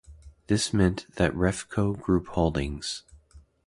This 0.47 0.73
meant 0.73 1.05
that 1.17 1.31
Refco 1.35 1.95
Group 2.01 2.29
Holdings. 2.29 3.03